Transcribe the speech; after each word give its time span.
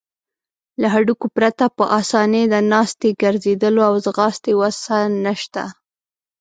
له 0.81 0.87
هډوکو 0.93 1.27
پرته 1.37 1.65
په 1.77 1.83
آسانۍ 1.99 2.43
د 2.49 2.55
ناستې، 2.71 3.09
ګرځیدلو 3.21 3.81
او 3.89 3.95
ځغاستې 4.05 4.51
وسه 4.61 4.97
نشته. 5.25 5.63